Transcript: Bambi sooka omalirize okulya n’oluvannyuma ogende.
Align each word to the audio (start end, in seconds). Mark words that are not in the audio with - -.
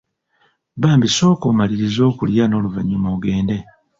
Bambi 0.81 1.07
sooka 1.17 1.45
omalirize 1.51 2.01
okulya 2.11 2.43
n’oluvannyuma 2.47 3.07
ogende. 3.15 3.57